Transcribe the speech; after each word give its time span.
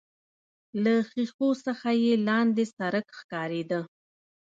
له 0.83 0.93
ښيښو 1.09 1.49
څخه 1.65 1.89
يې 2.03 2.13
لاندې 2.27 2.63
سړک 2.77 3.07
ښکارېده. 3.19 3.81